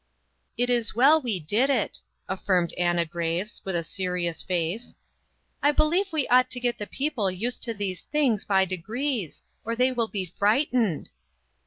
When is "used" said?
7.29-7.61